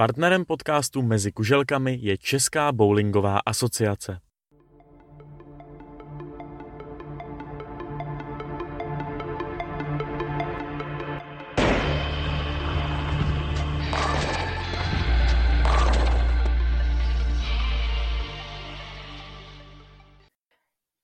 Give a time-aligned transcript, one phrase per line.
[0.00, 4.20] Partnerem podcastu Mezi kuželkami je Česká bowlingová asociace.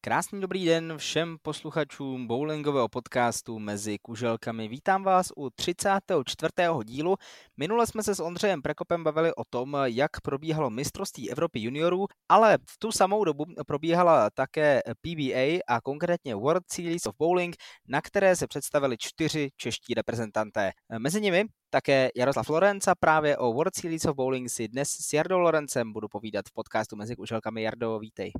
[0.07, 4.69] Krásný dobrý den všem posluchačům bowlingového podcastu Mezi kuželkami.
[4.69, 6.51] Vítám vás u 34.
[6.85, 7.17] dílu.
[7.57, 12.59] Minule jsme se s Ondřejem Prekopem bavili o tom, jak probíhalo mistrovství Evropy juniorů, ale
[12.71, 17.57] v tu samou dobu probíhala také PBA a konkrétně World Series of Bowling,
[17.89, 20.71] na které se představili čtyři čeští reprezentanté.
[20.99, 25.39] Mezi nimi také Jaroslav Lorenza právě o World Series of Bowling si dnes s Jardou
[25.39, 27.63] Lorencem budu povídat v podcastu Mezi kuželkami.
[27.63, 28.33] Jardo, vítej.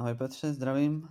[0.00, 1.08] Ahoj Petře, zdravím.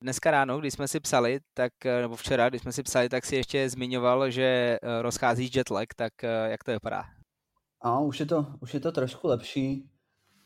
[0.00, 3.24] Dneska ráno, když jsme si psali, tak, eh, nebo včera, když jsme si psali, tak
[3.24, 7.04] si ještě zmiňoval, že eh, rozchází jetlag, tak eh, jak to vypadá?
[7.80, 9.90] A už je to, už je to trošku lepší.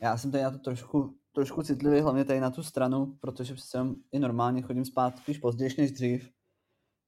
[0.01, 3.85] Já jsem tady na to trošku, trošku citlivý, hlavně tady na tu stranu, protože přece
[4.11, 6.29] i normálně chodím spát spíš později než dřív.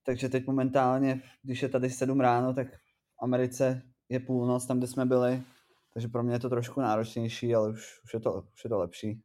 [0.06, 4.88] Takže teď momentálně, když je tady 7 ráno, tak v Americe je půlnoc, tam, kde
[4.88, 5.44] jsme byli.
[5.94, 8.80] Takže pro mě je to trošku náročnější, ale už, už, je, to, už je to
[8.80, 9.24] lepší.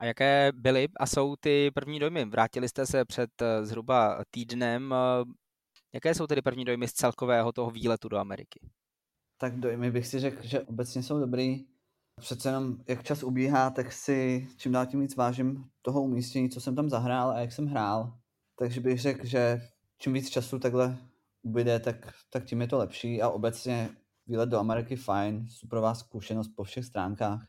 [0.00, 2.24] A jaké byly a jsou ty první dojmy?
[2.24, 4.94] Vrátili jste se před eh, zhruba týdnem.
[4.94, 5.24] Eh,
[5.94, 8.60] jaké jsou tedy první dojmy z celkového toho výletu do Ameriky?
[9.38, 11.64] Tak dojmy bych si řekl, že obecně jsou dobrý.
[12.20, 16.60] Přece jenom, jak čas ubíhá, tak si čím dál tím víc vážím toho umístění, co
[16.60, 18.18] jsem tam zahrál a jak jsem hrál.
[18.58, 19.60] Takže bych řekl, že
[19.98, 20.98] čím víc času takhle
[21.42, 23.90] ubyde, tak, tak tím je to lepší a obecně
[24.26, 27.46] výlet do Ameriky fajn, superová zkušenost po všech stránkách.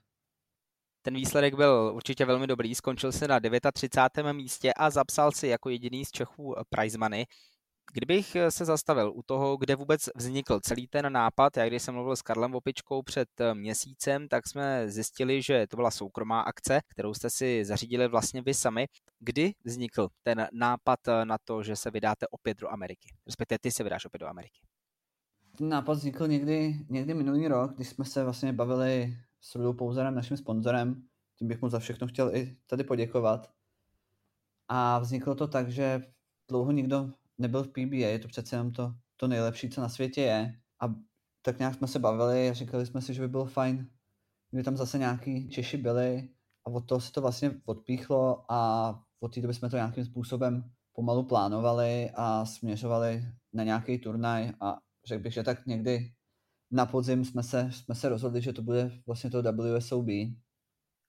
[1.02, 3.39] Ten výsledek byl určitě velmi dobrý, skončil se na
[3.73, 4.33] 39.
[4.33, 7.25] místě a zapsal si jako jediný z Čechů prize money.
[7.93, 12.16] Kdybych se zastavil u toho, kde vůbec vznikl celý ten nápad, já když jsem mluvil
[12.16, 17.30] s Karlem Vopičkou před měsícem, tak jsme zjistili, že to byla soukromá akce, kterou jste
[17.30, 18.88] si zařídili vlastně vy sami.
[19.19, 23.09] Kdy vznikl ten nápad na to, že se vydáte opět do Ameriky?
[23.26, 24.59] Respektive ty se vydáš opět do Ameriky.
[25.58, 30.15] Ten nápad vznikl někdy, někdy minulý rok, když jsme se vlastně bavili s Rudou Pouzerem,
[30.15, 31.03] naším sponzorem.
[31.35, 33.52] Tím bych mu za všechno chtěl i tady poděkovat.
[34.67, 36.02] A vzniklo to tak, že
[36.49, 40.21] dlouho nikdo nebyl v PBA, je to přece jenom to, to nejlepší, co na světě
[40.21, 40.59] je.
[40.81, 40.95] A
[41.41, 43.89] tak nějak jsme se bavili a říkali jsme si, že by bylo fajn,
[44.49, 46.29] kdyby tam zase nějaký Češi byli
[46.65, 50.71] a od toho se to vlastně odpíchlo a od té doby jsme to nějakým způsobem
[50.93, 56.13] pomalu plánovali a směřovali na nějaký turnaj a řekl bych, že tak někdy
[56.71, 60.08] na podzim jsme se, jsme se rozhodli, že to bude vlastně to WSOB.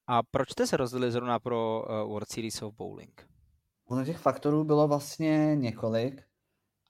[0.06, 3.28] A proč jste se rozhodli zrovna pro uh, World Series of Bowling?
[3.88, 6.22] Ono těch faktorů bylo vlastně několik,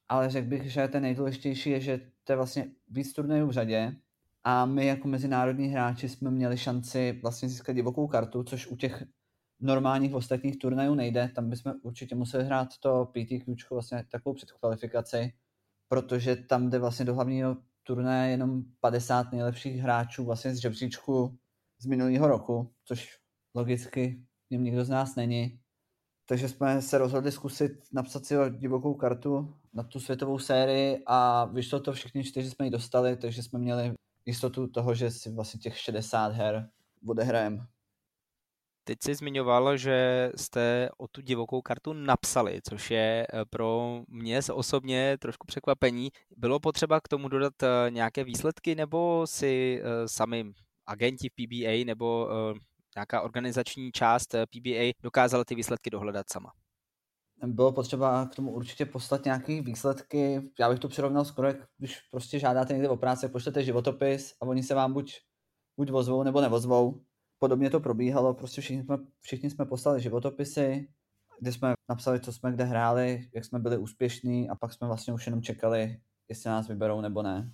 [0.09, 3.97] ale řekl bych, že ten nejdůležitější je, že to je vlastně víc turnajů v řadě
[4.45, 9.05] a my jako mezinárodní hráči jsme měli šanci vlastně získat divokou kartu, což u těch
[9.61, 11.31] normálních ostatních turnajů nejde.
[11.35, 15.33] Tam bychom určitě museli hrát to PTQ, vlastně takovou předkvalifikaci,
[15.89, 21.39] protože tam jde vlastně do hlavního turné jenom 50 nejlepších hráčů vlastně z žebříčku
[21.79, 23.19] z minulého roku, což
[23.55, 25.61] logicky něm nikdo z nás není.
[26.27, 31.81] Takže jsme se rozhodli zkusit napsat si divokou kartu na tu světovou sérii a vyšlo
[31.81, 33.95] to všichni čtyři jsme ji dostali, takže jsme měli
[34.27, 36.69] jistotu toho, že si vlastně těch 60 her
[37.09, 37.67] odehrajeme.
[38.85, 44.41] Teď jsi zmiňoval, že jste o tu divokou kartu napsali, což je eh, pro mě
[44.53, 46.11] osobně trošku překvapení.
[46.37, 50.53] Bylo potřeba k tomu dodat eh, nějaké výsledky, nebo si eh, sami
[50.87, 52.29] agenti v PBA nebo
[52.97, 56.53] nějaká organizační část PBA dokázala ty výsledky dohledat sama?
[57.47, 60.51] Bylo potřeba k tomu určitě poslat nějaké výsledky.
[60.61, 64.47] Já bych to přirovnal skoro, jak když prostě žádáte někde o práci, pošlete životopis a
[64.47, 65.15] oni se vám buď,
[65.77, 67.01] buď vozvou nebo nevozvou
[67.43, 70.89] podobně to probíhalo, prostě všichni jsme, všichni jsme poslali životopisy,
[71.41, 75.13] kde jsme napsali, co jsme kde hráli, jak jsme byli úspěšní a pak jsme vlastně
[75.13, 75.97] už jenom čekali,
[76.29, 77.53] jestli nás vyberou nebo ne.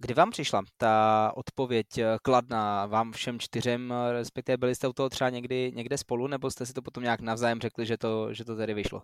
[0.00, 1.86] Kdy vám přišla ta odpověď
[2.22, 6.66] kladná vám všem čtyřem, respektive byli jste u toho třeba někdy, někde spolu, nebo jste
[6.66, 9.02] si to potom nějak navzájem řekli, že to, že to tedy vyšlo?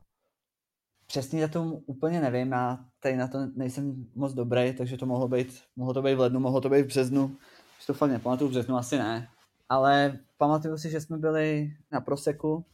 [1.06, 5.62] Přesný datum úplně nevím, já tady na to nejsem moc dobrý, takže to mohlo být,
[5.76, 7.36] mohlo to být v lednu, mohlo to být v březnu,
[7.84, 9.28] si to fakt nepamatuju, v březnu asi ne.
[9.68, 12.64] Ale pamatuju si, že jsme byli na Proseku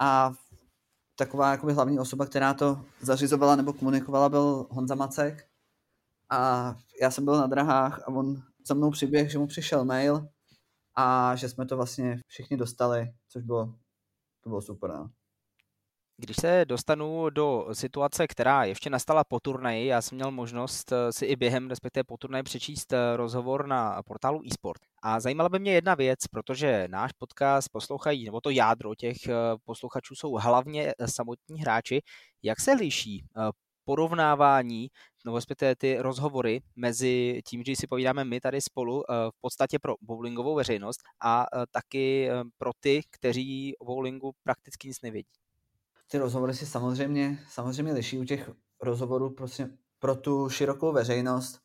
[0.00, 0.32] a
[1.16, 5.48] taková jakoby hlavní osoba, která to zařizovala nebo komunikovala, byl Honza Macek.
[6.30, 10.28] A já jsem byl na drahách a on za mnou přiběh, že mu přišel mail
[10.96, 13.74] a že jsme to vlastně všichni dostali, což bylo,
[14.40, 14.90] to bylo super.
[14.90, 15.10] No.
[16.20, 21.12] Když se dostanu do situace, která ještě nastala po turnaji, já jsem měl možnost eh,
[21.12, 24.80] si i během, respektive po turnaji přečíst eh, rozhovor na portálu eSport.
[25.02, 29.34] A zajímala by mě jedna věc, protože náš podcast poslouchají, nebo to jádro těch eh,
[29.64, 32.00] posluchačů jsou hlavně samotní hráči.
[32.42, 33.24] Jak se liší
[33.84, 34.88] porovnávání,
[35.24, 39.94] nebo respektive ty rozhovory mezi tím, že si povídáme my tady spolu v podstatě pro
[40.00, 42.28] bowlingovou veřejnost a taky
[42.58, 45.49] pro ty, kteří o bowlingu prakticky nic nevědí?
[46.10, 49.68] Ty rozhovory si samozřejmě, samozřejmě liší u těch rozhovorů prostě
[49.98, 51.60] pro tu širokou veřejnost.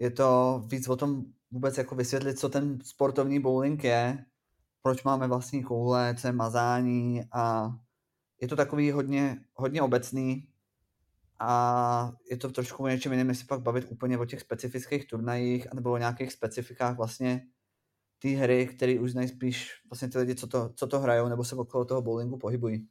[0.00, 4.24] Je to víc o tom vůbec jako vysvětlit, co ten sportovní bowling je,
[4.82, 7.72] proč máme vlastní koule, co je mazání a
[8.40, 10.48] je to takový hodně, hodně obecný
[11.40, 15.66] a je to trošku o něčem jiném, si pak bavit úplně o těch specifických turnajích
[15.74, 17.46] nebo o nějakých specifikách vlastně
[18.18, 21.44] té hry, které už znají spíš vlastně ty lidi, co to, co to hrajou nebo
[21.44, 22.88] se okolo toho bowlingu pohybují.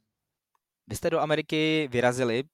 [0.90, 2.44] Vy jste do Ameriky vyrazili,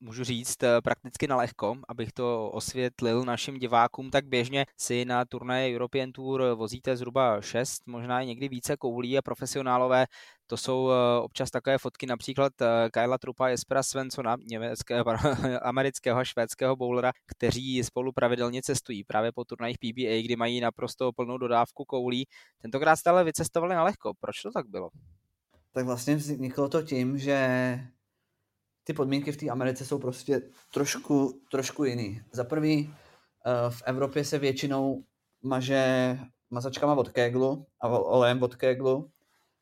[0.00, 5.24] můžu říct, eh, prakticky na lehko, abych to osvětlil našim divákům, tak běžně si na
[5.24, 10.06] turnaje European Tour vozíte zhruba 6, možná i někdy více koulí a profesionálové.
[10.46, 15.04] To jsou eh, občas takové fotky například eh, Kyla Trupa, Jespera Svensona, německého,
[15.62, 21.12] amerického a švédského bowlera, kteří spolu pravidelně cestují právě po turnajích PBA, kdy mají naprosto
[21.12, 22.26] plnou dodávku koulí.
[22.62, 24.12] Tentokrát jste ale vycestovali na lehko.
[24.20, 24.90] Proč to tak bylo?
[25.72, 27.38] Tak vlastně vzniklo to tím, že
[28.84, 30.42] ty podmínky v té Americe jsou prostě
[30.72, 32.22] trošku, trošku jiný.
[32.32, 32.94] Za prvý,
[33.46, 35.04] eh, v Evropě se většinou
[35.42, 36.18] maže
[36.50, 39.10] mazačkama od keglu a olejem od keglu.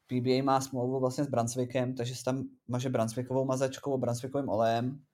[0.07, 5.05] PBA má smlouvu vlastně s Brunswickem, takže se tam maže Brunswickovou mazačkou, Brunswickovým olejem.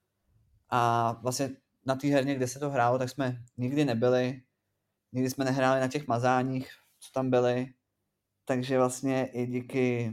[0.70, 1.50] A vlastně
[1.87, 4.43] na té herně, kde se to hrálo, tak jsme nikdy nebyli.
[5.12, 6.70] Nikdy jsme nehráli na těch mazáních,
[7.00, 7.66] co tam byly.
[8.44, 10.12] Takže vlastně i díky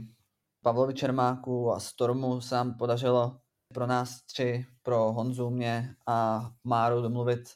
[0.64, 3.40] Pavlovi Čermáku a Stormu se nám podařilo
[3.74, 7.54] pro nás tři, pro Honzu, mě a Máru domluvit,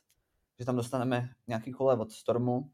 [0.58, 2.70] že tam dostaneme nějaký kole od Stormu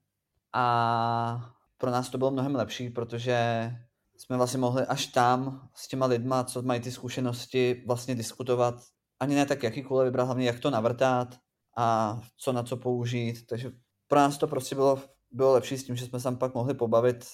[0.52, 3.70] a pro nás to bylo mnohem lepší, protože
[4.16, 8.75] jsme vlastně mohli až tam s těma lidma, co mají ty zkušenosti, vlastně diskutovat.
[9.20, 11.38] Ani ne tak, jaký kole vybrat, hlavně jak to navrtat
[11.76, 13.46] a co na co použít.
[13.46, 13.72] Takže
[14.08, 16.75] pro nás to prostě bylo, bylo lepší s tím, že jsme se tam pak mohli
[16.75, 17.25] pobavit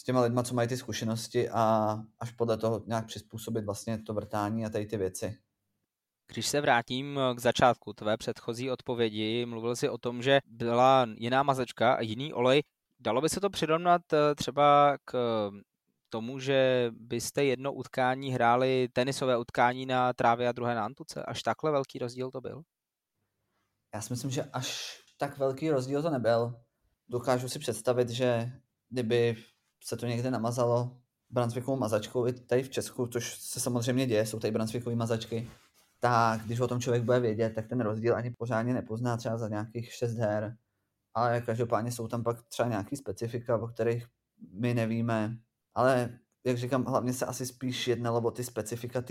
[0.00, 4.14] s těma lidma, co mají ty zkušenosti a až podle toho nějak přizpůsobit vlastně to
[4.14, 5.38] vrtání a tady ty věci.
[6.26, 11.42] Když se vrátím k začátku tvé předchozí odpovědi, mluvil jsi o tom, že byla jiná
[11.42, 12.62] mazačka a jiný olej.
[13.00, 15.14] Dalo by se to přirovnat eh, třeba k
[16.08, 21.22] tomu, že byste jedno utkání hráli tenisové utkání na trávě a druhé na antuce?
[21.22, 22.62] Až takhle velký rozdíl to byl?
[23.94, 26.54] Já si myslím, že až tak velký rozdíl to nebyl.
[27.08, 28.52] Dokážu si představit, že
[28.88, 29.36] kdyby
[29.84, 30.96] se to někde namazalo
[31.30, 35.50] Brunswickovou mazačkou i tady v Česku, což se samozřejmě děje, jsou tady Brunswickové mazačky,
[36.00, 39.48] tak když o tom člověk bude vědět, tak ten rozdíl ani pořádně nepozná třeba za
[39.48, 40.56] nějakých 6 her,
[41.14, 44.06] ale každopádně jsou tam pak třeba nějaký specifika, o kterých
[44.52, 45.38] my nevíme,
[45.74, 49.02] ale jak říkám, hlavně se asi spíš jednalo o ty specifika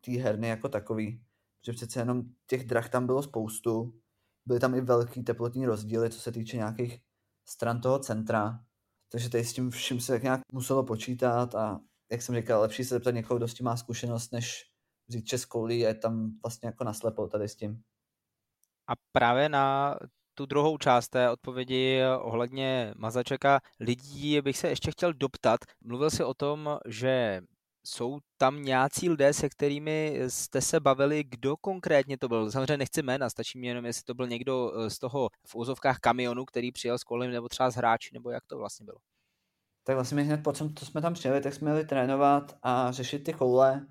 [0.00, 1.22] té herny jako takový,
[1.66, 3.94] že přece jenom těch drah tam bylo spoustu,
[4.46, 7.00] byly tam i velký teplotní rozdíly, co se týče nějakých
[7.44, 8.60] stran toho centra,
[9.12, 11.80] takže tady s tím vším se tak nějak muselo počítat a
[12.12, 14.64] jak jsem říkal, lepší se zeptat někoho, kdo s tím má zkušenost, než
[15.08, 17.82] vzít českou lí, je tam vlastně jako naslepo tady s tím.
[18.88, 19.96] A právě na
[20.34, 25.60] tu druhou část té odpovědi ohledně Mazačeka lidí bych se ještě chtěl doptat.
[25.84, 27.40] Mluvil jsi o tom, že
[27.84, 32.50] jsou tam nějací lidé, se kterými jste se bavili, kdo konkrétně to byl?
[32.50, 35.98] Samozřejmě nechci jména, stačí mi jenom, jestli to byl někdo eh, z toho v úzovkách
[35.98, 38.98] kamionu, který přijel s kolem, nebo třeba z hráči, nebo jak to vlastně bylo?
[39.84, 42.92] Tak vlastně my hned po tom, co jsme tam přijeli, tak jsme měli trénovat a
[42.92, 43.86] řešit ty koule.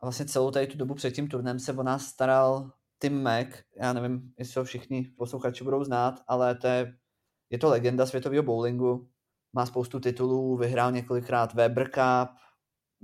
[0.00, 3.46] A vlastně celou tady tu dobu před tím turnem se o nás staral Tim Mac.
[3.76, 6.96] Já nevím, jestli ho všichni posluchači budou znát, ale to je,
[7.50, 9.08] je to legenda světového bowlingu.
[9.52, 12.36] Má spoustu titulů, vyhrál několikrát Weber Cup,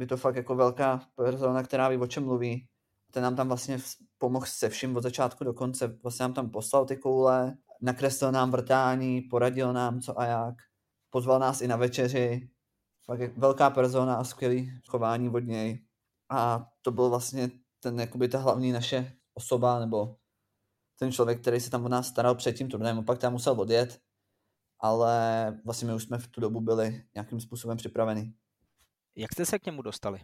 [0.01, 2.67] je to fakt jako velká persona, která ví, o čem mluví.
[3.13, 3.79] Ten nám tam vlastně
[4.19, 5.99] pomohl se vším od začátku do konce.
[6.03, 10.55] Vlastně nám tam poslal ty koule, nakreslil nám vrtání, poradil nám co a jak.
[11.11, 12.49] Pozval nás i na večeři.
[13.05, 15.85] Fakt velká persona a skvělý chování od něj.
[16.31, 20.17] A to byl vlastně ten, jakoby ta hlavní naše osoba, nebo
[20.99, 24.01] ten člověk, který se tam o nás staral před tím turnajem, pak tam musel odjet,
[24.81, 28.35] ale vlastně my už jsme v tu dobu byli nějakým způsobem připraveni.
[29.21, 30.21] Jak jste se k němu dostali?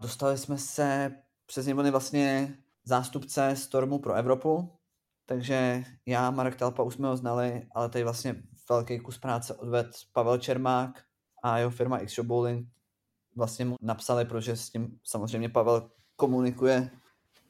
[0.00, 1.16] Dostali jsme se
[1.46, 4.78] přes něj vlastně zástupce Stormu pro Evropu,
[5.26, 9.86] takže já, Marek Talpa, už jsme ho znali, ale tady vlastně velký kus práce odved
[10.12, 11.04] Pavel Čermák
[11.42, 12.68] a jeho firma X Bowling
[13.36, 16.90] vlastně mu napsali, protože s tím samozřejmě Pavel komunikuje,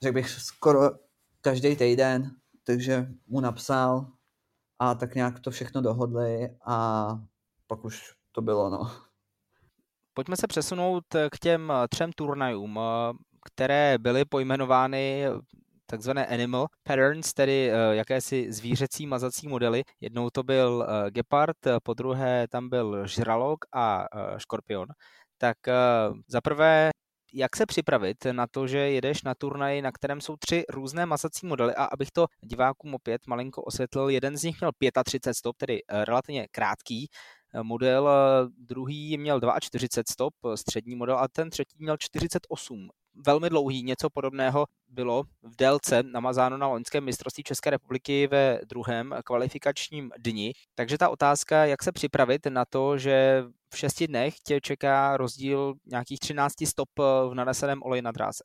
[0.03, 0.91] řekl bych, skoro
[1.41, 2.31] každý týden,
[2.65, 4.07] takže mu napsal
[4.79, 7.07] a tak nějak to všechno dohodli a
[7.67, 9.12] pak už to bylo, no.
[10.15, 12.81] Pojďme se přesunout k těm třem turnajům,
[13.45, 15.25] které byly pojmenovány
[15.93, 19.83] takzvané animal patterns, tedy uh, jakési zvířecí mazací modely.
[20.01, 24.89] Jednou to byl uh, gepard, po druhé tam byl žralok a uh, škorpion.
[25.39, 26.91] Tak uh, zaprvé
[27.35, 31.47] jak se připravit na to, že jedeš na turnaj, na kterém jsou tři různé masací
[31.47, 34.71] modely a abych to divákům opět malinko osvětlil, jeden z nich měl
[35.05, 37.09] 35 stop, tedy relativně krátký
[37.63, 38.09] model,
[38.59, 42.89] druhý měl 42 stop, střední model a ten třetí měl 48
[43.27, 49.15] velmi dlouhý, něco podobného bylo v délce namazáno na loňském mistrovství České republiky ve druhém
[49.25, 50.53] kvalifikačním dni.
[50.75, 53.45] Takže ta otázka, jak se připravit na to, že
[53.75, 58.45] v šesti dnech tě čeká rozdíl nějakých 13 stop v naneseném oleji na dráze.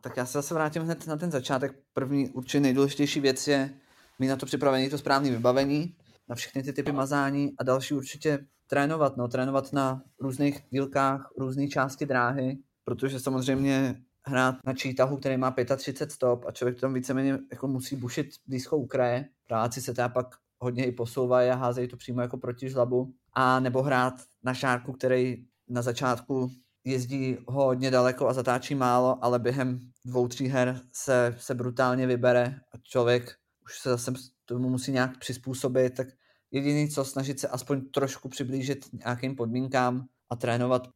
[0.00, 1.72] Tak já se zase vrátím hned na ten začátek.
[1.92, 3.70] První určitě nejdůležitější věc je
[4.18, 5.94] mít na to připravení to správné vybavení,
[6.28, 11.68] na všechny ty typy mazání a další určitě trénovat, no, trénovat na různých dílkách, různé
[11.68, 17.38] části dráhy, protože samozřejmě hrát na čítahu, který má 35 stop a člověk tam víceméně
[17.50, 19.28] jako musí bušit blízko u kraje.
[19.48, 20.26] Práci se teda pak
[20.58, 23.14] hodně i posouvají a házejí to přímo jako proti žlabu.
[23.32, 26.50] A nebo hrát na šárku, který na začátku
[26.84, 32.60] jezdí hodně daleko a zatáčí málo, ale během dvou, tří her se, se brutálně vybere
[32.72, 34.12] a člověk už se zase
[34.44, 36.06] tomu musí nějak přizpůsobit, tak
[36.50, 40.88] jediný co snažit se aspoň trošku přiblížit nějakým podmínkám a trénovat.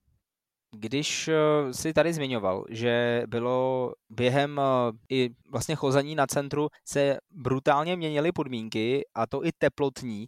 [0.76, 1.34] Když eh,
[1.74, 8.32] si tady zmiňoval, že bylo během eh, i vlastně chození na centru se brutálně měnily
[8.32, 10.26] podmínky a to i teplotní,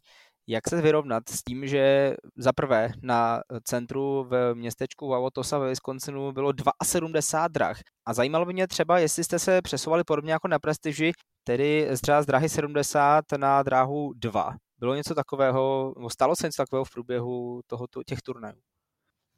[0.51, 6.33] jak se vyrovnat s tím, že za prvé na centru v městečku Wauwatosa ve Wisconsinu
[6.33, 6.53] bylo
[6.85, 7.79] 72 drah.
[8.07, 11.13] A zajímalo by mě třeba, jestli jste se přesouvali podobně jako na prestiži,
[11.45, 14.57] tedy třeba z dráhy 70 na dráhu 2.
[14.79, 18.61] Bylo něco takového, stalo se něco takového v průběhu tohoto, těch turnajů?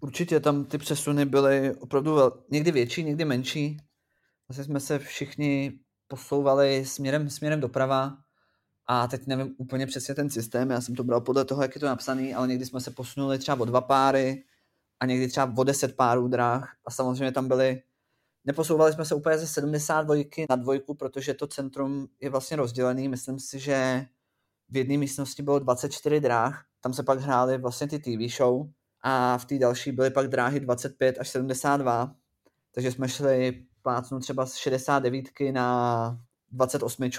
[0.01, 3.77] Určitě tam ty přesuny byly opravdu vel, někdy větší, někdy menší.
[4.49, 5.73] Vlastně jsme se všichni
[6.09, 8.17] posouvali směrem, směrem doprava
[8.87, 11.81] a teď nevím úplně přesně ten systém, já jsem to bral podle toho, jak je
[11.81, 14.45] to napsaný, ale někdy jsme se posunuli třeba o dva páry
[15.01, 16.77] a někdy třeba o deset párů dráh.
[16.87, 17.83] A samozřejmě tam byly
[18.45, 20.17] Neposouvali jsme se úplně ze 72
[20.51, 23.09] na dvojku, protože to centrum je vlastně rozdělený.
[23.09, 24.07] Myslím si, že
[24.69, 28.67] v jedné místnosti bylo 24 dráh, tam se pak hrály vlastně ty TV show
[29.03, 32.15] a v té další byly pak dráhy 25 až 72,
[32.73, 36.19] takže jsme šli plácnout třeba z 69 na
[36.51, 37.11] 28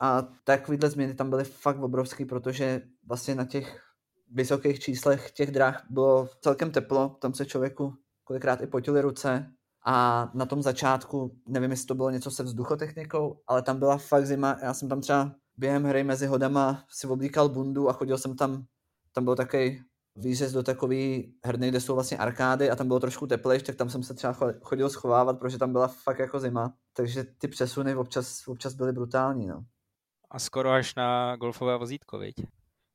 [0.00, 3.80] a takovýhle změny tam byly fakt obrovský, protože vlastně na těch
[4.30, 9.52] vysokých číslech těch dráh bylo celkem teplo, tam se člověku kolikrát i potily ruce
[9.86, 14.26] a na tom začátku, nevím, jestli to bylo něco se vzduchotechnikou, ale tam byla fakt
[14.26, 18.36] zima, já jsem tam třeba během hry mezi hodama si oblíkal bundu a chodil jsem
[18.36, 18.64] tam,
[19.12, 19.82] tam byl takový
[20.16, 23.90] výřez do takový herny, kde jsou vlastně arkády a tam bylo trošku teplejš, tak tam
[23.90, 26.74] jsem se třeba chodil schovávat, protože tam byla fakt jako zima.
[26.96, 29.64] Takže ty přesuny občas, občas byly brutální, no.
[30.30, 32.34] A skoro až na golfové vozítko, viď?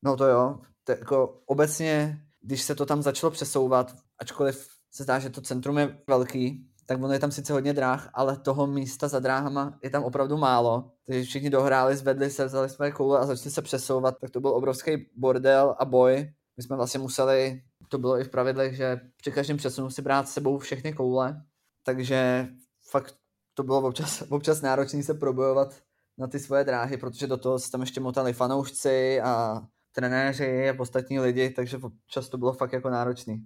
[0.04, 0.60] No to jo.
[0.84, 5.78] To jako obecně, když se to tam začalo přesouvat, ačkoliv se zdá, že to centrum
[5.78, 9.90] je velký, tak ono je tam sice hodně dráh, ale toho místa za dráhama je
[9.90, 10.92] tam opravdu málo.
[11.06, 14.50] Takže všichni dohráli, zvedli se, vzali své koule a začali se přesouvat, tak to byl
[14.50, 19.32] obrovský bordel a boj my jsme vlastně museli, to bylo i v pravidlech, že při
[19.32, 21.44] každém přesunu si brát s sebou všechny koule,
[21.84, 22.48] takže
[22.90, 23.16] fakt
[23.54, 25.82] to bylo občas, občas náročné se probojovat
[26.17, 30.79] na ty svoje dráhy, protože do toho se tam ještě motali fanoušci a trenéři a
[30.79, 33.46] ostatní lidi, takže občas to bylo fakt jako náročný.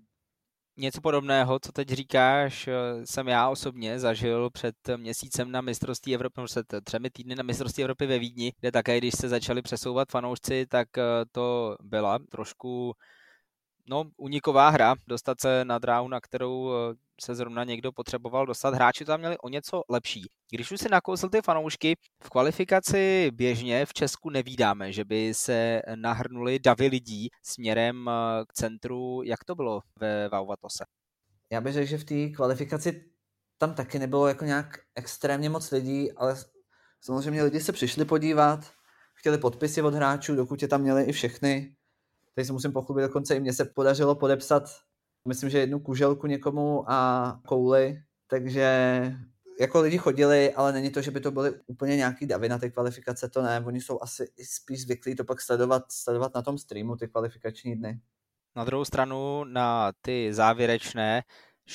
[0.79, 2.69] Něco podobného, co teď říkáš,
[3.05, 8.05] jsem já osobně zažil před měsícem na mistrovství Evropy, před třemi týdny na mistrovství Evropy
[8.07, 12.93] ve Vídni, kde také, když se začali přesouvat fanoušci, tak eh, to byla trošku
[13.89, 18.73] no, uniková hra, dostat se na dráhu, na kterou eh, se zrovna někdo potřeboval dostat.
[18.73, 20.25] Hráči tam měli o něco lepší.
[20.51, 25.81] Když už si nakousl ty fanoušky, v kvalifikaci běžně v Česku nevídáme, že by se
[25.95, 29.21] nahrnuli davy lidí směrem eh, k centru.
[29.23, 30.83] Jak to bylo ve Vauvatose?
[31.51, 33.03] Já bych řekl, že v té kvalifikaci
[33.57, 36.35] tam taky nebylo jako nějak extrémně moc lidí, ale
[37.01, 38.71] samozřejmě lidi se přišli podívat,
[39.13, 41.76] chtěli podpisy od hráčů, dokud je tam měli i všechny.
[42.37, 44.63] Teď si musím pochlubit, dokonce i mně se podařilo podepsat,
[45.27, 49.01] myslím, že jednu kuželku někomu a kouli, takže
[49.59, 52.71] jako lidi chodili, ale není to, že by to byly úplně nějaký davy na ty
[52.71, 56.95] kvalifikace, to ne, oni jsou asi spíš zvyklí to pak sledovat, sledovat na tom streamu,
[56.95, 57.99] ty kvalifikační dny.
[58.55, 61.23] Na druhou stranu, na ty závěrečné,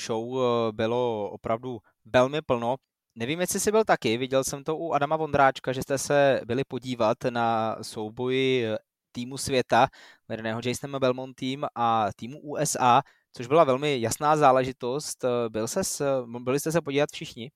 [0.05, 0.37] show
[0.71, 2.75] bylo opravdu velmi plno.
[3.15, 6.63] Nevím, jestli jsi byl taky, viděl jsem to u Adama Vondráčka, že jste se byli
[6.67, 8.67] podívat na souboji
[9.13, 9.87] týmu světa,
[10.29, 13.01] vedeného Jasonem Belmontým a týmu USA,
[13.33, 15.25] což byla velmi jasná záležitost.
[15.49, 16.01] Byl ses,
[16.39, 17.51] byli jste se podívat všichni?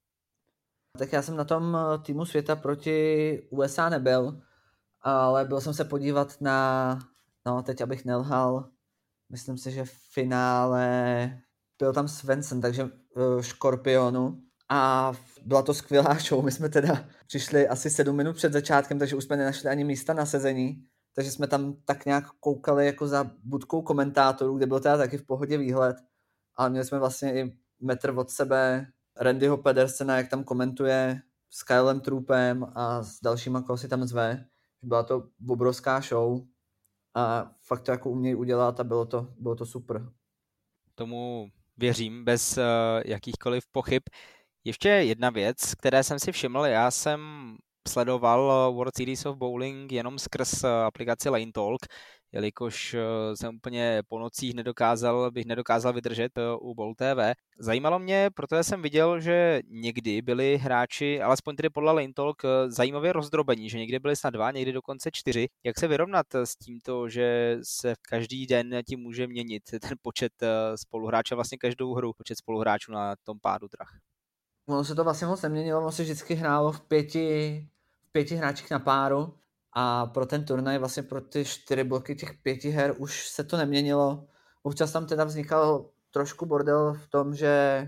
[0.99, 4.41] Tak já jsem na tom týmu světa proti USA nebyl,
[5.01, 6.99] ale byl jsem se podívat na,
[7.45, 8.69] no teď abych nelhal,
[9.29, 11.41] myslím si, že v finále
[11.79, 15.11] byl tam Svensson, takže uh, Škorpionu a
[15.45, 16.45] byla to skvělá show.
[16.45, 20.13] My jsme teda přišli asi sedm minut před začátkem, takže už jsme nenašli ani místa
[20.13, 20.83] na sezení,
[21.17, 25.25] takže jsme tam tak nějak koukali jako za budkou komentátorů, kde byl teda taky v
[25.25, 25.97] pohodě výhled,
[26.55, 28.87] ale měli jsme vlastně i metr od sebe
[29.19, 34.45] Randyho Pedersena, jak tam komentuje s Kylem Troopem a s dalšíma, koho si tam zve.
[34.81, 36.41] Byla to obrovská show
[37.13, 40.09] a fakt to jako umějí udělat a bylo to, bylo to super.
[40.95, 42.63] Tomu věřím bez uh,
[43.05, 44.03] jakýchkoliv pochyb.
[44.63, 47.21] Ještě jedna věc, které jsem si všiml, já jsem
[47.87, 51.79] sledoval World Series of Bowling jenom skrz eh, aplikaci Lane Talk,
[52.31, 57.33] jelikož eh, jsem úplně po nocích nedokázal, bych nedokázal vydržet eh, u Bowl TV.
[57.59, 63.13] Zajímalo mě, protože jsem viděl, že někdy byli hráči, alespoň tedy podle Lane Talk, zajímavě
[63.13, 65.47] rozdrobení, že někdy byli snad dva, někdy dokonce čtyři.
[65.63, 70.31] Jak se vyrovnat s tímto, že se každý den tím může měnit ten počet
[70.75, 73.89] spoluhráčů, vlastně každou hru, počet spoluhráčů na tom pádu drah?
[74.67, 77.67] ono se to vlastně moc neměnilo, ono se vždycky hrálo v pěti,
[78.17, 79.33] pěti hráčích na páru
[79.73, 83.57] a pro ten turnaj, vlastně pro ty čtyři bloky těch pěti her už se to
[83.57, 84.25] neměnilo.
[84.63, 87.83] Občas tam teda vznikal trošku bordel v tom, že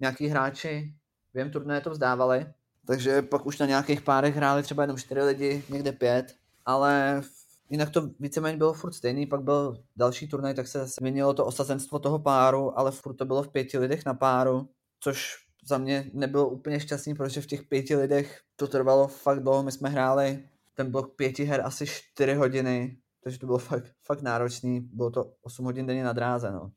[0.00, 0.94] nějaký hráči
[1.34, 2.46] během turnaje to vzdávali,
[2.86, 6.34] takže pak už na nějakých párech hráli třeba jenom čtyři lidi, někde pět,
[6.64, 7.22] ale
[7.70, 11.98] jinak to víceméně bylo furt stejný, pak byl další turnaj, tak se změnilo to osazenstvo
[11.98, 14.68] toho páru, ale furt to bylo v pěti lidech na páru,
[15.00, 15.36] což
[15.66, 19.62] za mě nebylo úplně šťastný, protože v těch pěti lidech to trvalo fakt dlouho.
[19.62, 24.22] My jsme hráli ten blok pěti her asi čtyři hodiny, takže to bylo fakt, fakt
[24.22, 24.80] náročný.
[24.80, 26.50] Bylo to 8 hodin denně na dráze.
[26.50, 26.72] No.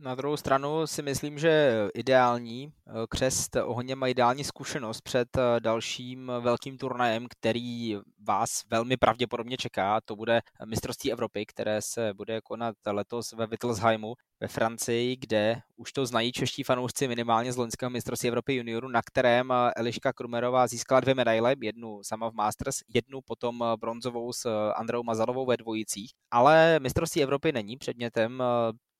[0.00, 5.60] Na druhou stranu si myslím, že ideální eh, křest ohně má ideální zkušenost před eh,
[5.60, 10.00] dalším velkým turnajem, který vás velmi pravděpodobně čeká.
[10.00, 15.92] To bude mistrovství Evropy, které se bude konat letos ve Wittelsheimu ve Francii, kde už
[15.92, 20.66] to znají čeští fanoušci minimálně z loňského mistrovství Evropy junioru, na kterém eh, Eliška Krumerová
[20.66, 26.12] získala dvě medaile, jednu sama v Masters, jednu potom bronzovou s Andreou Mazalovou ve dvojicích.
[26.30, 28.42] Ale mistrovství Evropy není předmětem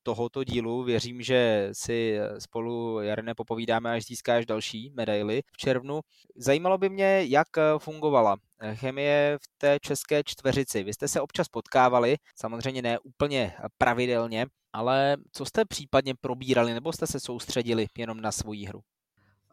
[0.09, 0.83] tohoto dílu.
[0.83, 6.01] Věřím, že si spolu, Jarne, popovídáme, až získáš další medaily v červnu.
[6.37, 8.37] Zajímalo by mě, jak fungovala
[8.75, 10.83] chemie v té české čtveřici.
[10.83, 16.93] Vy jste se občas potkávali, samozřejmě ne úplně pravidelně, ale co jste případně probírali, nebo
[16.93, 18.81] jste se soustředili jenom na svoji hru?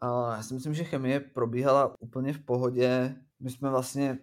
[0.02, 3.14] Já si myslím, že chemie probíhala úplně v pohodě.
[3.40, 4.18] My jsme vlastně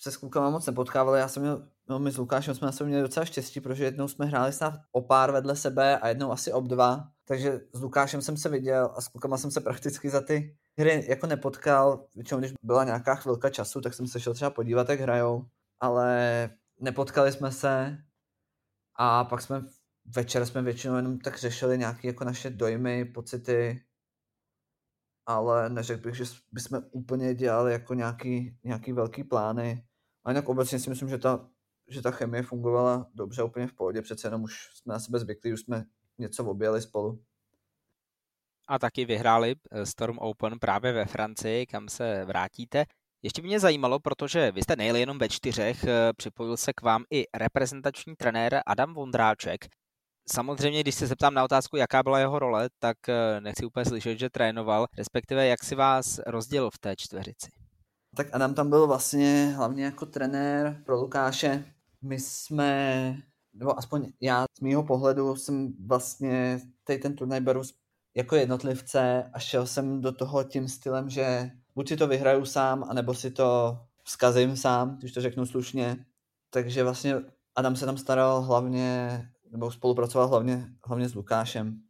[0.00, 1.20] se s klukama moc nepotkávali.
[1.20, 4.08] Já jsem měl No my s Lukášem jsme na sebe měli docela štěstí, protože jednou
[4.08, 7.10] jsme hráli snad o pár vedle sebe a jednou asi ob dva.
[7.24, 11.06] Takže s Lukášem jsem se viděl a s klukama jsem se prakticky za ty hry
[11.08, 12.06] jako nepotkal.
[12.14, 15.46] Většinou, když byla nějaká chvilka času, tak jsem se šel třeba podívat, jak hrajou.
[15.80, 17.98] Ale nepotkali jsme se
[18.98, 19.62] a pak jsme
[20.16, 23.82] večer jsme většinou jenom tak řešili nějaké jako naše dojmy, pocity,
[25.26, 29.84] ale neřekl bych, že bychom úplně dělali jako nějaký, nějaký velký plány.
[30.24, 31.48] A jinak obecně si myslím, že ta
[31.88, 35.52] že ta chemie fungovala dobře, úplně v pohodě, přece jenom už jsme na sebe zvyklí,
[35.52, 35.84] už jsme
[36.18, 37.22] něco objeli spolu.
[38.68, 42.84] A taky vyhráli eh, Storm Open právě ve Francii, kam se vrátíte.
[43.22, 47.04] Ještě mě zajímalo, protože vy jste nejeli jenom ve čtyřech, eh, připojil se k vám
[47.10, 49.66] i reprezentační trenér Adam Vondráček.
[50.28, 54.18] Samozřejmě, když se zeptám na otázku, jaká byla jeho role, tak eh, nechci úplně slyšet,
[54.18, 57.50] že trénoval, respektive jak si vás rozdělil v té čtveřici.
[58.16, 61.64] Tak Adam tam byl vlastně hlavně jako trenér pro Lukáše,
[62.02, 63.16] my jsme,
[63.52, 67.62] nebo aspoň já z mýho pohledu jsem vlastně tady ten turnaj beru
[68.14, 72.84] jako jednotlivce a šel jsem do toho tím stylem, že buď si to vyhraju sám,
[72.88, 76.04] anebo si to vzkazím sám, když to řeknu slušně.
[76.50, 77.14] Takže vlastně
[77.56, 81.82] Adam se tam staral hlavně, nebo spolupracoval hlavně, hlavně s Lukášem.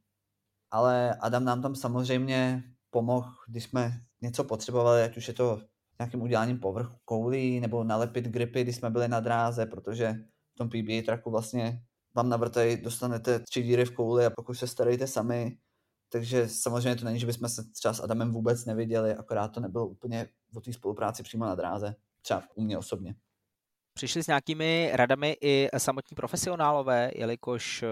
[0.71, 5.61] Ale Adam nám tam samozřejmě pomohl, když jsme něco potřebovali, ať už je to
[6.01, 10.15] nějakým uděláním povrchu koulí nebo nalepit gripy, když jsme byli na dráze, protože
[10.55, 11.83] v tom PBA traku vlastně
[12.15, 15.59] vám navrtají, dostanete tři díry v kouli a pokud se starejte sami,
[16.13, 19.87] takže samozřejmě to není, že bychom se třeba s Adamem vůbec neviděli, akorát to nebylo
[19.87, 23.15] úplně o té spolupráci přímo na dráze, třeba u mě osobně.
[23.95, 27.85] Přišli s nějakými radami i samotní profesionálové, jelikož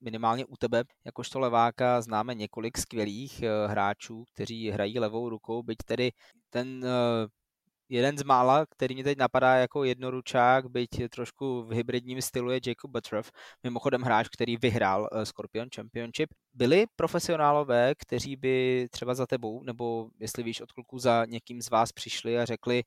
[0.00, 5.78] minimálně u tebe, jakožto leváka, známe několik skvělých uh, hráčů, kteří hrají levou rukou, byť
[5.86, 6.12] tedy
[6.50, 7.28] ten uh,
[7.88, 12.60] jeden z mála, který mě teď napadá jako jednoručák, byť trošku v hybridním stylu je
[12.66, 13.30] Jacob Butterf,
[13.62, 16.30] mimochodem hráč, který vyhrál Scorpion Championship.
[16.54, 21.70] Byli profesionálové, kteří by třeba za tebou, nebo jestli víš od kluků za někým z
[21.70, 22.82] vás přišli a řekli,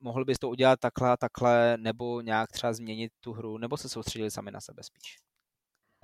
[0.00, 4.30] mohl bys to udělat takhle takhle, nebo nějak třeba změnit tu hru, nebo se soustředili
[4.30, 5.16] sami na sebe spíš?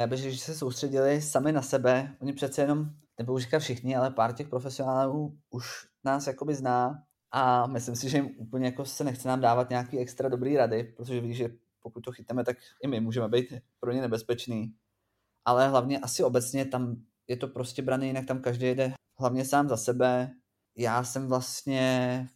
[0.01, 2.17] Já bych řekl, že se soustředili sami na sebe.
[2.21, 2.85] Oni přece jenom,
[3.19, 5.67] nebo už všichni, ale pár těch profesionálů už
[6.05, 9.99] nás jakoby zná a myslím si, že jim úplně jako se nechce nám dávat nějaký
[9.99, 11.49] extra dobrý rady, protože ví, že
[11.81, 14.75] pokud to chytneme, tak i my můžeme být pro ně nebezpečný.
[15.45, 16.97] Ale hlavně asi obecně tam
[17.29, 20.31] je to prostě braný jinak, tam každý jde hlavně sám za sebe.
[20.77, 22.27] Já jsem vlastně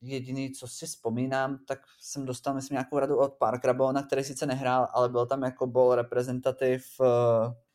[0.00, 4.46] jediný, co si vzpomínám, tak jsem dostal, myslím, nějakou radu od Parkera Bona, který sice
[4.46, 7.06] nehrál, ale byl tam jako ball reprezentativ uh,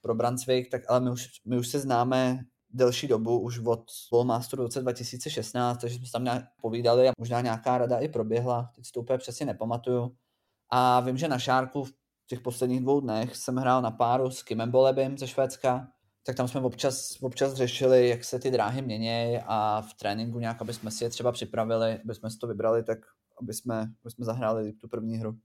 [0.01, 4.63] pro Brunswick, tak ale my už, my už se známe delší dobu, už od Ballmasteru
[4.63, 8.85] v roce 2016, takže jsme tam nějak povídali a možná nějaká rada i proběhla, teď
[8.85, 10.15] si to úplně přesně nepamatuju.
[10.69, 11.93] A vím, že na Šárku v
[12.27, 15.87] těch posledních dvou dnech jsem hrál na páru s Kimem Bolebem ze Švédska,
[16.23, 20.61] tak tam jsme občas, občas řešili, jak se ty dráhy mění a v tréninku nějak,
[20.61, 22.97] aby jsme si je třeba připravili, aby jsme si to vybrali, tak
[23.41, 25.37] aby jsme, aby jsme zahráli tu první hru.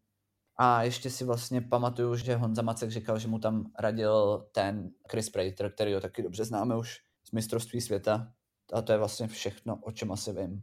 [0.56, 5.30] A ještě si vlastně pamatuju, že Honza Macek říkal, že mu tam radil ten Chris
[5.30, 6.98] Prater, který ho taky dobře známe už
[7.32, 8.32] mistrovství světa.
[8.72, 10.62] A to je vlastně všechno, o čem asi vím.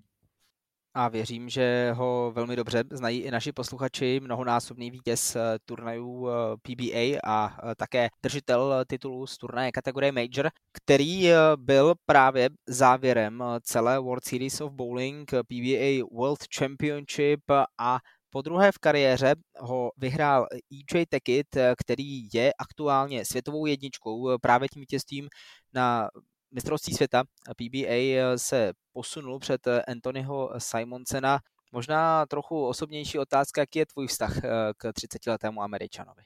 [0.93, 6.31] A věřím, že ho velmi dobře znají i naši posluchači, mnohonásobný vítěz eh, turnajů eh,
[6.61, 13.99] PBA a eh, také držitel titulu z turnaje kategorie Major, který byl právě závěrem celé
[13.99, 17.41] World Series of Bowling, PBA World Championship.
[17.77, 24.69] A po druhé v kariéře ho vyhrál EJ Tekit, který je aktuálně světovou jedničkou právě
[24.69, 25.29] tím vítězstvím
[25.73, 26.09] na
[26.51, 27.23] mistrovství světa
[27.57, 31.39] PBA se posunul před Anthonyho Simonsena.
[31.71, 36.21] Možná trochu osobnější otázka, jaký je tvůj vztah eh, k 30-letému Američanovi?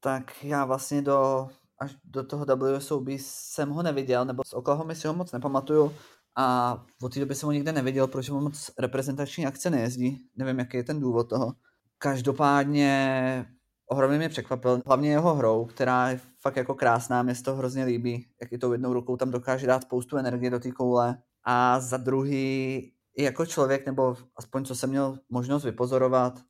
[0.00, 5.08] Tak já vlastně do, až do toho WSOB jsem ho neviděl, nebo z Oklahoma si
[5.08, 5.94] ho moc nepamatuju
[6.36, 10.28] a od té doby jsem ho nikde neviděl, protože mu moc reprezentační akce nejezdí.
[10.36, 11.52] Nevím, jaký je ten důvod toho.
[11.98, 13.57] Každopádně
[13.88, 18.26] ohromně mě překvapil, hlavně jeho hrou, která je fakt jako krásná, mě to hrozně líbí,
[18.40, 21.22] jak i tou jednou rukou tam dokáže dát spoustu energie do té koule.
[21.44, 26.40] A za druhý, i jako člověk, nebo aspoň co jsem měl možnost vypozorovat,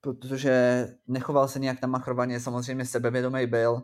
[0.00, 3.82] protože nechoval se nějak namachrovaně, samozřejmě sebevědomý byl,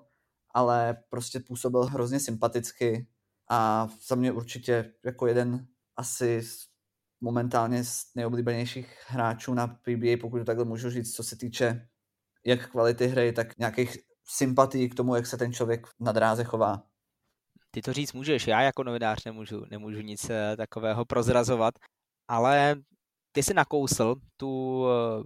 [0.54, 3.08] ale prostě působil hrozně sympaticky
[3.50, 5.66] a za mě určitě jako jeden
[5.96, 6.42] asi
[7.20, 11.88] momentálně z nejoblíbenějších hráčů na PBA, pokud to takhle můžu říct, co se týče
[12.46, 16.82] jak kvality hry, tak nějakých sympatí k tomu, jak se ten člověk na dráze chová.
[17.70, 21.74] Ty to říct můžeš, já jako novinář nemůžu, nemůžu nic eh, takového prozrazovat,
[22.28, 22.76] ale
[23.32, 25.22] ty si nakousl tu eh,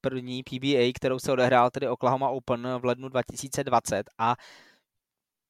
[0.00, 4.34] první PBA, kterou se odehrál tedy Oklahoma Open v lednu 2020 a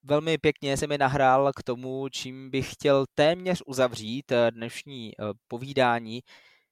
[0.03, 5.13] velmi pěkně se mi nahrál k tomu, čím bych chtěl téměř uzavřít eh, dnešní
[5.49, 6.23] povídání,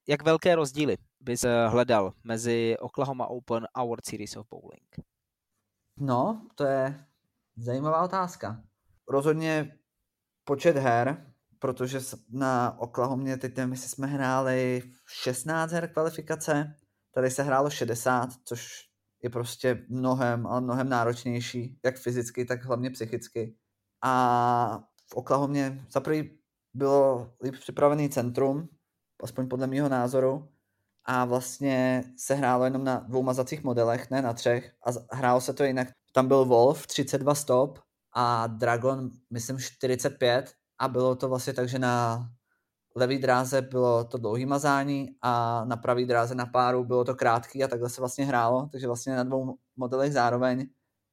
[0.06, 4.94] jak velké rozdíly bys hledal mezi Oklahoma Open a World Series of Bowling?
[6.00, 7.04] No, to je
[7.56, 8.62] zajímavá otázka.
[9.08, 9.78] Rozhodně
[10.44, 16.74] počet her, protože na Oklahomě teď nevím, jsme hráli 16 her kvalifikace,
[17.14, 18.88] tady se hrálo 60, což
[19.22, 23.56] je prostě mnohem, ale mnohem náročnější, jak fyzicky, tak hlavně psychicky.
[24.02, 26.02] A v Oklahomě za
[26.74, 28.68] bylo líp připravený centrum,
[29.24, 30.48] aspoň podle mého názoru,
[31.04, 34.72] a vlastně se hrálo jenom na dvou mazacích modelech, ne na třech.
[34.87, 35.88] A hrálo se to jinak.
[36.12, 37.78] Tam byl Wolf 32 stop
[38.14, 42.26] a Dragon myslím 45 a bylo to vlastně tak, že na
[42.96, 47.64] levý dráze bylo to dlouhý mazání a na pravý dráze na páru bylo to krátký
[47.64, 50.66] a takhle se vlastně hrálo, takže vlastně na dvou modelech zároveň.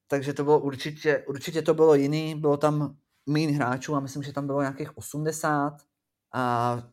[0.07, 2.95] Takže to bylo určitě, určitě to bylo jiný, bylo tam
[3.29, 5.77] méně hráčů a myslím, že tam bylo nějakých 80
[6.33, 6.83] a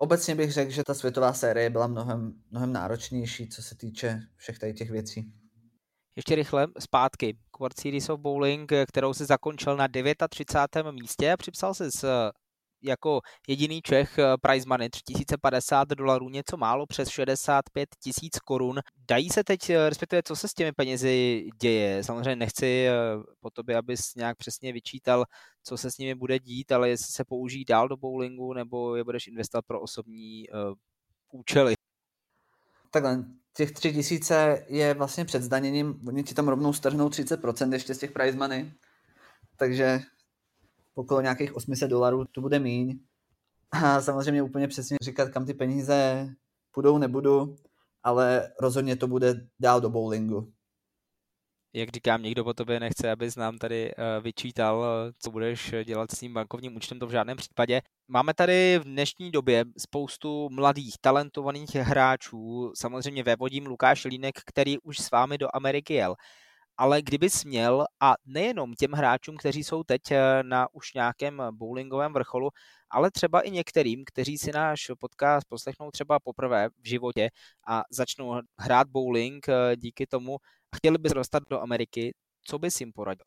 [0.00, 4.58] obecně bych řekl, že ta světová série byla mnohem, mnohem náročnější, co se týče všech
[4.58, 5.32] tady těch věcí.
[6.16, 9.88] Ještě rychle zpátky World Series of Bowling, kterou se zakončil na
[10.28, 10.92] 39.
[10.92, 12.30] místě a připsal se s
[12.82, 18.80] jako jediný Čech eh, prize money 3050 dolarů, něco málo přes 65 tisíc korun.
[19.08, 22.04] Dají se teď, eh, respektive co se s těmi penězi děje?
[22.04, 22.92] Samozřejmě nechci eh,
[23.40, 25.24] po tobě, abys nějak přesně vyčítal,
[25.62, 29.04] co se s nimi bude dít, ale jestli se použijí dál do bowlingu, nebo je
[29.04, 30.74] budeš investovat pro osobní uh,
[31.30, 31.74] účely.
[32.90, 33.24] Takhle,
[33.56, 37.98] těch tři tisíce je vlastně před zdaněním, oni ti tam rovnou strhnou 30% ještě z
[37.98, 38.72] těch prize money,
[39.56, 40.00] takže
[40.94, 42.98] okolo nějakých 800 dolarů to bude míň.
[43.72, 46.28] A samozřejmě úplně přesně říkat, kam ty peníze
[46.70, 47.56] půjdou, nebudu,
[48.02, 50.52] ale rozhodně to bude dál do bowlingu
[51.74, 54.84] jak říkám, nikdo po tobě nechce, abys nám tady eh, vyčítal,
[55.18, 57.80] co budeš dělat s tím bankovním účtem, to v žádném případě.
[58.08, 64.98] Máme tady v dnešní době spoustu mladých, talentovaných hráčů, samozřejmě vévodím Lukáš Línek, který už
[64.98, 66.14] s vámi do Ameriky jel.
[66.80, 72.12] Ale kdyby směl, a nejenom těm hráčům, kteří jsou teď eh, na už nějakém bowlingovém
[72.12, 72.48] vrcholu,
[72.90, 77.28] ale třeba i některým, kteří si náš podcast poslechnou třeba poprvé v životě
[77.68, 80.36] a začnou hrát bowling eh, díky tomu,
[80.76, 82.14] chtěli by dostat do Ameriky,
[82.44, 83.26] co bys jim poradil?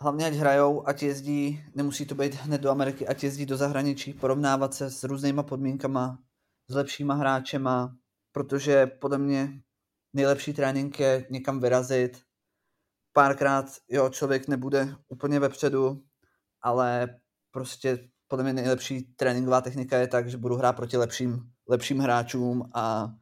[0.00, 4.12] Hlavně ať hrajou, ať jezdí, nemusí to být hned do Ameriky, ať jezdí do zahraničí,
[4.12, 6.18] porovnávat se s různýma podmínkama,
[6.68, 7.96] s lepšíma hráčema,
[8.32, 9.60] protože podle mě
[10.12, 12.23] nejlepší trénink je někam vyrazit.
[13.16, 16.02] Párkrát, jo, člověk nebude úplně vepředu,
[16.62, 17.08] ale
[17.50, 22.70] prostě podle mě nejlepší tréninková technika je tak, že budu hrát proti lepším, lepším hráčům
[22.74, 23.14] a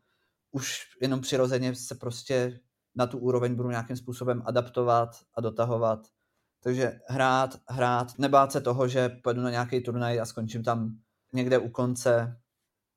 [0.51, 2.61] už jenom přirozeně se prostě
[2.95, 6.09] na tu úroveň budu nějakým způsobem adaptovat a dotahovat.
[6.63, 10.99] Takže hrát, hrát, nebát se toho, že pojedu na nějaký turnaj a skončím tam
[11.33, 12.41] někde u konce.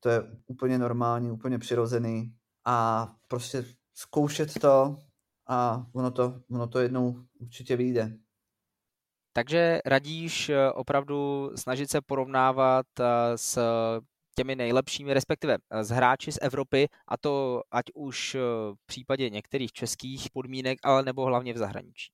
[0.00, 2.34] To je úplně normální, úplně přirozený.
[2.64, 4.96] A prostě zkoušet to
[5.46, 8.18] a ono to, ono to jednou určitě vyjde.
[9.32, 13.04] Takže radíš eh, opravdu snažit se porovnávat eh,
[13.38, 13.58] s
[14.36, 18.38] těmi nejlepšími, respektive eh, z hráči z Evropy, a to ať už eh,
[18.74, 22.12] v případě některých českých podmínek, ale nebo hlavně v zahraničí.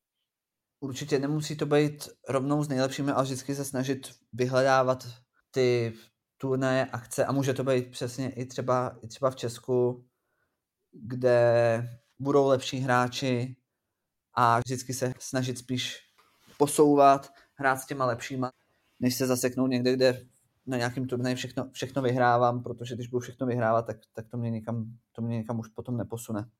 [0.81, 5.09] Určitě nemusí to být rovnou s nejlepšími, ale vždycky se snažit vyhledávat
[5.51, 5.93] ty
[6.37, 10.07] turné, akce a může to být přesně i třeba, i třeba v Česku,
[10.93, 11.89] kde
[12.23, 13.57] budou lepší hráči
[14.35, 15.99] a vždycky se snažit spíš
[16.59, 18.53] posouvat, hrát s těma lepšíma,
[19.01, 20.27] než se zaseknout někde, kde
[20.67, 24.51] na nějakém turnaji všechno, všechno vyhrávám, protože když budu všechno vyhrávat, tak, tak to, mě
[24.51, 26.51] někam, to mě někam už potom neposune.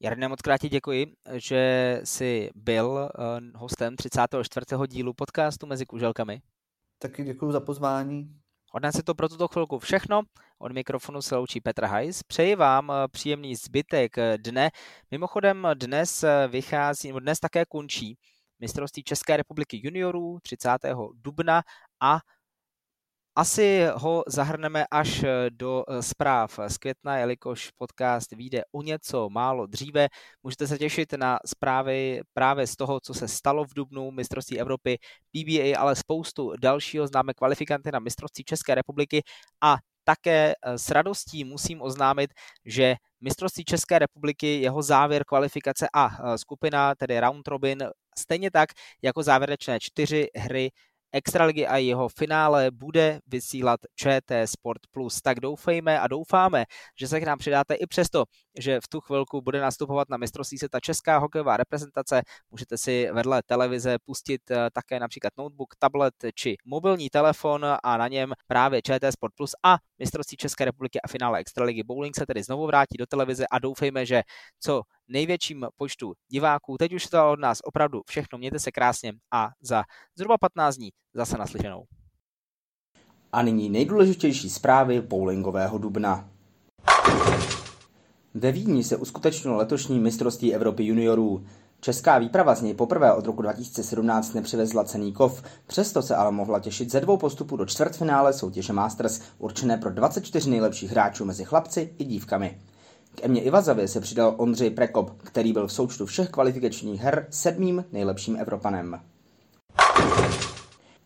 [0.00, 4.66] Jarné, moc krát děkuji, že jsi byl eh, hostem 34.
[4.88, 6.42] dílu podcastu Mezi kuželkami.
[6.98, 8.40] Taky děkuji za pozvání.
[8.72, 10.22] Od nás je to pro tuto chvilku všechno.
[10.58, 12.22] Od mikrofonu se loučí Petr Hajs.
[12.22, 14.70] Přeji vám eh, příjemný zbytek eh, dne.
[15.10, 18.18] Mimochodem dnes vychází, dnes také končí
[18.60, 20.78] mistrovství České republiky juniorů 30.
[21.14, 21.62] dubna
[22.00, 22.18] a
[23.38, 29.28] asi ho zahrneme až eh, do eh, zpráv z května, jelikož podcast vyjde o něco
[29.30, 30.08] málo dříve.
[30.42, 34.98] Můžete se těšit na zprávy právě z toho, co se stalo v Dubnu, mistrovství Evropy,
[35.32, 37.06] PBA, ale spoustu dalšího.
[37.06, 39.22] Známe kvalifikanty na mistrovství České republiky
[39.62, 42.30] a také eh, s radostí musím oznámit,
[42.64, 47.78] že mistrovství České republiky, jeho závěr kvalifikace a skupina, tedy round robin,
[48.18, 48.68] stejně tak
[49.02, 50.70] jako závěrečné čtyři hry
[51.12, 55.22] Extraligy a jeho finále bude vysílat ČT Sport Plus.
[55.22, 56.64] Tak doufejme a doufáme,
[56.98, 58.24] že se k nám přidáte i přesto,
[58.58, 62.22] že v tu chvilku bude nastupovat na mistrovství světa česká hokejová reprezentace.
[62.50, 68.08] Můžete si vedle televize pustit eh, také například notebook, tablet či mobilní telefon a na
[68.08, 72.42] něm právě ČT Sport Plus a mistrovství České republiky a finále Extraligy Bowling se tedy
[72.42, 74.22] znovu vrátí do televize a doufejme, že
[74.60, 76.76] co největším počtu diváků.
[76.78, 78.38] Teď už to od nás opravdu všechno.
[78.38, 79.84] Mějte se krásně a za
[80.16, 81.84] zhruba 15 dní zase naslyšenou.
[83.32, 86.30] A nyní nejdůležitější zprávy bowlingového dubna.
[88.34, 91.46] Ve Vídni se uskutečnilo letošní mistrovství Evropy juniorů.
[91.80, 96.60] Česká výprava z něj poprvé od roku 2017 nepřivezla cený kov, přesto se ale mohla
[96.60, 101.94] těšit ze dvou postupů do čtvrtfinále soutěže Masters, určené pro 24 nejlepších hráčů mezi chlapci
[101.98, 102.58] i dívkami.
[103.14, 107.84] K Emě Ivazavě se přidal Ondřej Prekop, který byl v součtu všech kvalifikačních her sedmým
[107.92, 109.00] nejlepším Evropanem.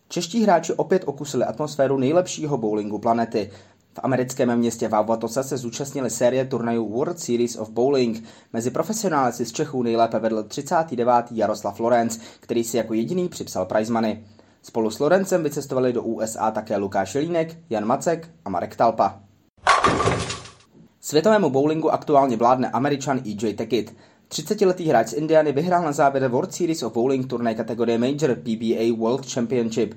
[0.09, 3.51] Čeští hráči opět okusili atmosféru nejlepšího bowlingu planety.
[3.93, 8.23] V americkém městě Vavatosa se zúčastnili série turnajů World Series of Bowling.
[8.53, 11.25] Mezi profesionály si z Čechů nejlépe vedl 39.
[11.31, 14.23] Jaroslav Lorenz, který si jako jediný připsal prize money.
[14.61, 19.19] Spolu s Lorencem vycestovali do USA také Lukáš Línek, Jan Macek a Marek Talpa.
[21.01, 23.53] Světovému bowlingu aktuálně vládne američan E.J.
[23.53, 23.95] Tekit.
[24.29, 28.95] 30-letý hráč z Indiany vyhrál na závěr World Series of Bowling turnaj kategorie Major PBA
[28.97, 29.95] World Championship.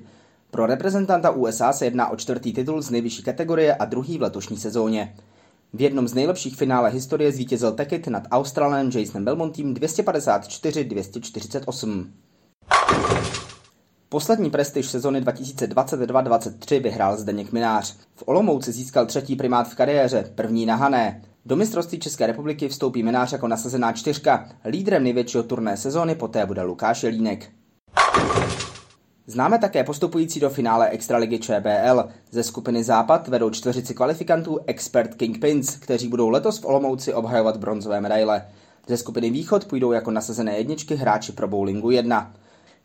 [0.55, 4.57] Pro reprezentanta USA se jedná o čtvrtý titul z nejvyšší kategorie a druhý v letošní
[4.57, 5.15] sezóně.
[5.73, 12.05] V jednom z nejlepších finále historie zvítězil Tekit nad Australanem Jasonem Belmontím 254-248.
[14.09, 17.95] Poslední prestiž sezony 2022-23 vyhrál Zdeněk Minář.
[18.15, 21.21] V Olomouci získal třetí primát v kariéře, první na Hané.
[21.45, 24.49] Do mistrovství České republiky vstoupí Minář jako nasazená čtyřka.
[24.65, 27.49] Lídrem největšího turné sezóny poté bude Lukáš Jelínek.
[29.27, 32.09] Známe také postupující do finále Extraligy ČBL.
[32.31, 38.01] Ze skupiny Západ vedou čtveřici kvalifikantů Expert Kingpins, kteří budou letos v Olomouci obhajovat bronzové
[38.01, 38.45] medaile.
[38.87, 42.33] Ze skupiny Východ půjdou jako nasazené jedničky hráči pro bowlingu 1.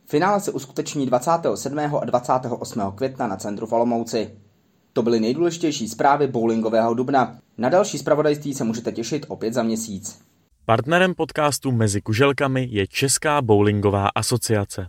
[0.07, 1.79] Finále se uskuteční 27.
[1.79, 2.83] a 28.
[2.95, 4.31] května na centru v Olomouci.
[4.93, 7.39] To byly nejdůležitější zprávy bowlingového dubna.
[7.59, 10.19] Na další zpravodajství se můžete těšit opět za měsíc.
[10.65, 14.87] Partnerem podcastu Mezi kuželkami je Česká bowlingová asociace.